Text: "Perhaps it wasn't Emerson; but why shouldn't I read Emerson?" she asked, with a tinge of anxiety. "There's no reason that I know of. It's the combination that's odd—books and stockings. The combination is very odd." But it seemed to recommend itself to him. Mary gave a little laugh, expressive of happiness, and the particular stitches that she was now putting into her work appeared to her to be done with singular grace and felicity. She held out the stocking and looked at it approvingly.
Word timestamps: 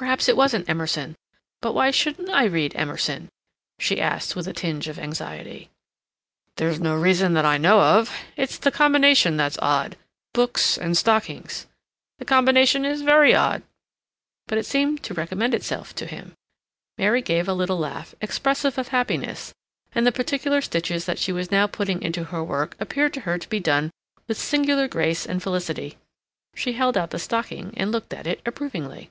"Perhaps 0.00 0.30
it 0.30 0.36
wasn't 0.38 0.66
Emerson; 0.66 1.14
but 1.60 1.74
why 1.74 1.90
shouldn't 1.90 2.30
I 2.30 2.44
read 2.46 2.74
Emerson?" 2.74 3.28
she 3.78 4.00
asked, 4.00 4.34
with 4.34 4.48
a 4.48 4.54
tinge 4.54 4.88
of 4.88 4.98
anxiety. 4.98 5.68
"There's 6.56 6.80
no 6.80 6.94
reason 6.94 7.34
that 7.34 7.44
I 7.44 7.58
know 7.58 7.82
of. 7.82 8.10
It's 8.34 8.56
the 8.56 8.70
combination 8.70 9.36
that's 9.36 9.58
odd—books 9.58 10.78
and 10.78 10.96
stockings. 10.96 11.66
The 12.18 12.24
combination 12.24 12.86
is 12.86 13.02
very 13.02 13.34
odd." 13.34 13.62
But 14.46 14.56
it 14.56 14.64
seemed 14.64 15.02
to 15.02 15.12
recommend 15.12 15.52
itself 15.52 15.94
to 15.96 16.06
him. 16.06 16.32
Mary 16.96 17.20
gave 17.20 17.46
a 17.46 17.52
little 17.52 17.78
laugh, 17.78 18.14
expressive 18.22 18.78
of 18.78 18.88
happiness, 18.88 19.52
and 19.92 20.06
the 20.06 20.12
particular 20.12 20.62
stitches 20.62 21.04
that 21.04 21.18
she 21.18 21.30
was 21.30 21.50
now 21.50 21.66
putting 21.66 22.00
into 22.00 22.24
her 22.24 22.42
work 22.42 22.74
appeared 22.80 23.12
to 23.12 23.20
her 23.20 23.36
to 23.36 23.48
be 23.50 23.60
done 23.60 23.90
with 24.26 24.38
singular 24.40 24.88
grace 24.88 25.26
and 25.26 25.42
felicity. 25.42 25.98
She 26.54 26.72
held 26.72 26.96
out 26.96 27.10
the 27.10 27.18
stocking 27.18 27.74
and 27.76 27.92
looked 27.92 28.14
at 28.14 28.26
it 28.26 28.40
approvingly. 28.46 29.10